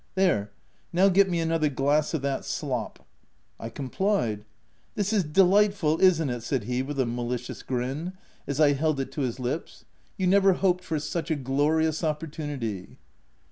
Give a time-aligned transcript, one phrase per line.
[0.15, 0.45] "There—•
[0.91, 3.05] now, get me another glass of that slop."
[3.59, 4.45] I complied,"
[4.95, 8.13] This is delightful I isn't it?" said he with a malicious grin,
[8.47, 9.61] as I held it to his OF WILDFELL HALT..
[9.61, 9.85] 20/ lips—
[10.17, 12.97] "you never hoped for such a glorious opportunity